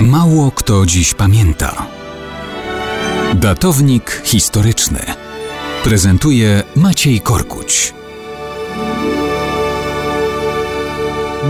Mało 0.00 0.50
kto 0.50 0.86
dziś 0.86 1.14
pamięta. 1.14 1.86
Datownik 3.34 4.22
historyczny 4.24 4.98
prezentuje 5.84 6.62
Maciej 6.76 7.20
Korkuć. 7.20 7.94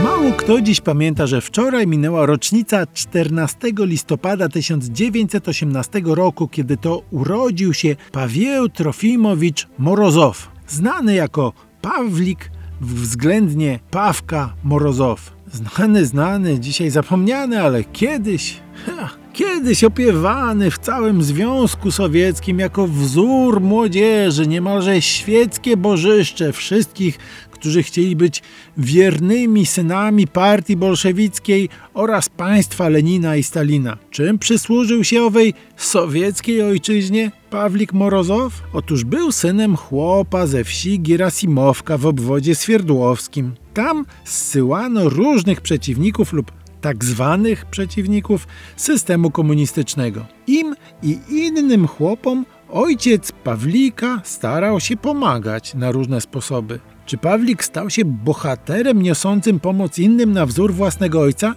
Mało 0.04 0.32
kto 0.32 0.60
dziś 0.60 0.80
pamięta, 0.80 1.26
że 1.26 1.40
wczoraj 1.40 1.86
minęła 1.86 2.26
rocznica 2.26 2.86
14 2.86 3.58
listopada 3.78 4.48
1918 4.48 6.02
roku, 6.04 6.48
kiedy 6.48 6.76
to 6.76 7.02
urodził 7.10 7.74
się 7.74 7.96
Pawieł 8.12 8.68
Trofimowicz 8.68 9.68
Morozow, 9.78 10.50
znany 10.68 11.14
jako 11.14 11.52
Pawlik, 11.82 12.50
względnie 12.80 13.78
Pawka 13.90 14.54
Morozow. 14.64 15.32
Znany, 15.52 16.06
znany, 16.06 16.60
dzisiaj 16.60 16.90
zapomniany, 16.90 17.62
ale 17.62 17.84
kiedyś, 17.84 18.60
ha, 18.86 19.10
kiedyś 19.32 19.84
opiewany 19.84 20.70
w 20.70 20.78
całym 20.78 21.22
Związku 21.22 21.90
Sowieckim 21.90 22.58
jako 22.58 22.86
wzór 22.86 23.60
młodzieży, 23.60 24.46
niemalże 24.46 25.02
świeckie 25.02 25.76
bożyszcze 25.76 26.52
wszystkich, 26.52 27.18
którzy 27.58 27.82
chcieli 27.82 28.16
być 28.16 28.42
wiernymi 28.76 29.66
synami 29.66 30.26
partii 30.26 30.76
bolszewickiej 30.76 31.68
oraz 31.94 32.28
państwa 32.28 32.88
Lenina 32.88 33.36
i 33.36 33.42
Stalina. 33.42 33.96
Czym 34.10 34.38
przysłużył 34.38 35.04
się 35.04 35.22
owej 35.22 35.54
sowieckiej 35.76 36.62
ojczyźnie 36.62 37.30
Pawlik 37.50 37.92
Morozow? 37.92 38.62
Otóż 38.72 39.04
był 39.04 39.32
synem 39.32 39.76
chłopa 39.76 40.46
ze 40.46 40.64
wsi 40.64 41.00
Girasimowka 41.00 41.98
w 41.98 42.06
obwodzie 42.06 42.54
swierdłowskim. 42.54 43.54
Tam 43.74 44.06
zsyłano 44.24 45.08
różnych 45.08 45.60
przeciwników 45.60 46.32
lub 46.32 46.52
tak 46.80 47.04
zwanych 47.04 47.66
przeciwników 47.66 48.46
systemu 48.76 49.30
komunistycznego. 49.30 50.26
Im 50.46 50.74
i 51.02 51.18
innym 51.28 51.88
chłopom 51.88 52.44
ojciec 52.68 53.32
Pawlika 53.32 54.20
starał 54.24 54.80
się 54.80 54.96
pomagać 54.96 55.74
na 55.74 55.92
różne 55.92 56.20
sposoby. 56.20 56.80
Czy 57.06 57.18
Pawlik 57.18 57.64
stał 57.64 57.90
się 57.90 58.04
bohaterem 58.04 59.02
niosącym 59.02 59.60
pomoc 59.60 59.98
innym 59.98 60.32
na 60.32 60.46
wzór 60.46 60.74
własnego 60.74 61.20
ojca? 61.20 61.54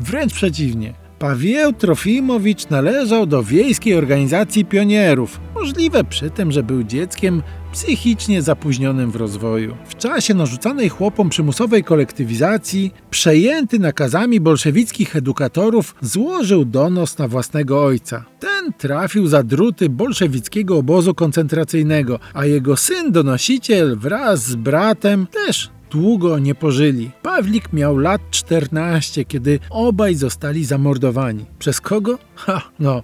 Wręcz 0.00 0.34
przeciwnie. 0.34 0.94
Pawieł 1.18 1.72
Trofimowicz 1.72 2.68
należał 2.68 3.26
do 3.26 3.42
wiejskiej 3.42 3.94
organizacji 3.94 4.64
pionierów. 4.64 5.40
Możliwe 5.54 6.04
przy 6.04 6.30
tym, 6.30 6.52
że 6.52 6.62
był 6.62 6.82
dzieckiem 6.82 7.42
psychicznie 7.72 8.42
zapóźnionym 8.42 9.10
w 9.10 9.16
rozwoju. 9.16 9.76
W 9.88 9.94
czasie 9.94 10.34
narzucanej 10.34 10.88
chłopom 10.88 11.28
przymusowej 11.28 11.84
kolektywizacji, 11.84 12.94
przejęty 13.10 13.78
nakazami 13.78 14.40
bolszewickich 14.40 15.16
edukatorów, 15.16 15.94
złożył 16.00 16.64
donos 16.64 17.18
na 17.18 17.28
własnego 17.28 17.84
ojca. 17.84 18.24
Trafił 18.78 19.26
za 19.26 19.42
druty 19.42 19.88
bolszewickiego 19.88 20.78
obozu 20.78 21.14
koncentracyjnego, 21.14 22.18
a 22.34 22.46
jego 22.46 22.76
syn 22.76 23.12
donosiciel 23.12 23.96
wraz 23.96 24.44
z 24.44 24.54
bratem 24.54 25.26
też 25.26 25.70
długo 25.90 26.38
nie 26.38 26.54
pożyli. 26.54 27.10
Pawlik 27.22 27.72
miał 27.72 27.98
lat 27.98 28.20
14, 28.30 29.24
kiedy 29.24 29.58
obaj 29.70 30.14
zostali 30.14 30.64
zamordowani. 30.64 31.44
Przez 31.58 31.80
kogo? 31.80 32.18
Ha, 32.34 32.62
no, 32.78 33.02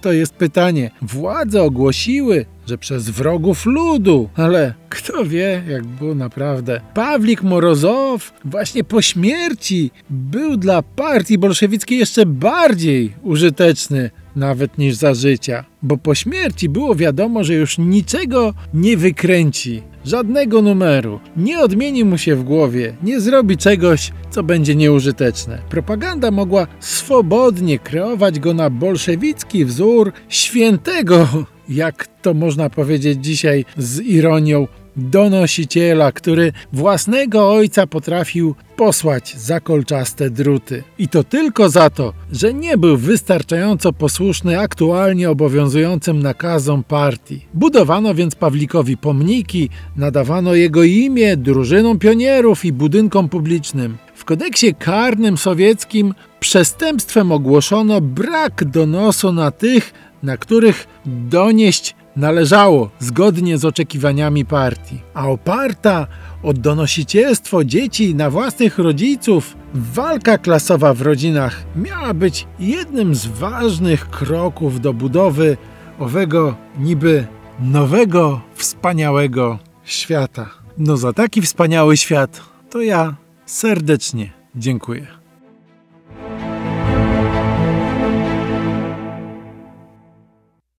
to 0.00 0.12
jest 0.12 0.34
pytanie. 0.34 0.90
Władze 1.02 1.62
ogłosiły, 1.62 2.46
że 2.66 2.78
przez 2.78 3.10
wrogów 3.10 3.66
ludu, 3.66 4.28
ale 4.36 4.74
kto 4.88 5.24
wie, 5.24 5.62
jak 5.68 5.86
było 5.86 6.14
naprawdę. 6.14 6.80
Pawlik 6.94 7.42
Morozow 7.42 8.32
właśnie 8.44 8.84
po 8.84 9.02
śmierci 9.02 9.90
był 10.10 10.56
dla 10.56 10.82
partii 10.82 11.38
bolszewickiej 11.38 11.98
jeszcze 11.98 12.26
bardziej 12.26 13.12
użyteczny 13.22 14.10
nawet 14.36 14.78
niż 14.78 14.94
za 14.94 15.14
życia, 15.14 15.64
bo 15.82 15.96
po 15.96 16.14
śmierci 16.14 16.68
było 16.68 16.94
wiadomo, 16.94 17.44
że 17.44 17.54
już 17.54 17.78
niczego 17.78 18.54
nie 18.74 18.96
wykręci, 18.96 19.82
żadnego 20.04 20.62
numeru, 20.62 21.20
nie 21.36 21.60
odmieni 21.60 22.04
mu 22.04 22.18
się 22.18 22.36
w 22.36 22.44
głowie, 22.44 22.96
nie 23.02 23.20
zrobi 23.20 23.56
czegoś, 23.56 24.12
co 24.30 24.42
będzie 24.42 24.76
nieużyteczne. 24.76 25.58
Propaganda 25.68 26.30
mogła 26.30 26.66
swobodnie 26.80 27.78
kreować 27.78 28.40
go 28.40 28.54
na 28.54 28.70
bolszewicki 28.70 29.64
wzór 29.64 30.12
świętego, 30.28 31.28
jak 31.68 32.06
to 32.22 32.34
można 32.34 32.70
powiedzieć 32.70 33.24
dzisiaj 33.24 33.64
z 33.76 34.00
ironią, 34.00 34.66
donosiciela, 34.96 36.12
który 36.12 36.52
własnego 36.72 37.52
ojca 37.52 37.86
potrafił 37.86 38.54
posłać 38.76 39.36
za 39.36 39.60
kolczaste 39.60 40.30
druty. 40.30 40.82
I 40.98 41.08
to 41.08 41.24
tylko 41.24 41.68
za 41.68 41.90
to, 41.90 42.12
że 42.32 42.54
nie 42.54 42.78
był 42.78 42.96
wystarczająco 42.96 43.92
posłuszny 43.92 44.60
aktualnie 44.60 45.30
obowiązującym 45.30 46.22
nakazom 46.22 46.84
partii. 46.84 47.46
Budowano 47.54 48.14
więc 48.14 48.34
Pawlikowi 48.34 48.96
pomniki, 48.96 49.68
nadawano 49.96 50.54
jego 50.54 50.82
imię 50.82 51.36
drużynom 51.36 51.98
pionierów 51.98 52.64
i 52.64 52.72
budynkom 52.72 53.28
publicznym. 53.28 53.96
W 54.14 54.24
kodeksie 54.24 54.74
karnym 54.74 55.36
sowieckim 55.36 56.14
przestępstwem 56.40 57.32
ogłoszono 57.32 58.00
brak 58.00 58.64
donosu 58.64 59.32
na 59.32 59.50
tych, 59.50 59.92
na 60.22 60.36
których 60.36 60.86
donieść 61.06 61.94
należało 62.16 62.90
zgodnie 62.98 63.58
z 63.58 63.64
oczekiwaniami 63.64 64.44
partii. 64.44 65.00
A 65.14 65.28
oparta 65.28 66.06
o 66.42 66.52
donosicielstwo 66.52 67.64
dzieci 67.64 68.14
na 68.14 68.30
własnych 68.30 68.78
rodziców, 68.78 69.56
walka 69.74 70.38
klasowa 70.38 70.94
w 70.94 71.02
rodzinach 71.02 71.62
miała 71.76 72.14
być 72.14 72.46
jednym 72.58 73.14
z 73.14 73.26
ważnych 73.26 74.10
kroków 74.10 74.80
do 74.80 74.92
budowy 74.92 75.56
owego 75.98 76.54
niby 76.78 77.26
nowego, 77.60 78.40
wspaniałego 78.54 79.58
świata. 79.84 80.50
No 80.78 80.96
za 80.96 81.12
taki 81.12 81.42
wspaniały 81.42 81.96
świat 81.96 82.40
to 82.70 82.80
ja 82.80 83.14
serdecznie 83.46 84.30
dziękuję. 84.54 85.19